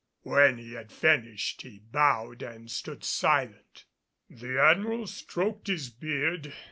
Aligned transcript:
When 0.23 0.57
he 0.57 0.71
had 0.73 0.91
finished 0.91 1.61
he 1.61 1.77
bowed 1.77 2.41
and 2.41 2.71
stood 2.71 3.03
silent. 3.03 3.85
The 4.31 4.59
Admiral 4.59 5.05
stroked 5.05 5.67
his 5.67 5.91
beard. 5.91 6.51